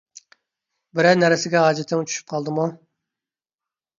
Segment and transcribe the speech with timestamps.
[0.99, 2.65] بىرەر نەرسىگە ھاجىتىڭ چۈشۈپ قالدىمۇ؟